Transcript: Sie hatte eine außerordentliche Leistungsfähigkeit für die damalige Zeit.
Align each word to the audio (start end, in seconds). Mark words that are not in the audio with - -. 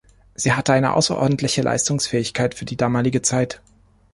Sie 0.33 0.53
hatte 0.53 0.73
eine 0.73 0.95
außerordentliche 0.95 1.61
Leistungsfähigkeit 1.61 2.55
für 2.55 2.65
die 2.65 2.75
damalige 2.75 3.21
Zeit. 3.21 3.61